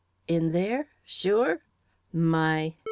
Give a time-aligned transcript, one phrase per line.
[0.27, 0.87] "In there?
[1.05, 1.59] Sure?
[2.11, 2.73] My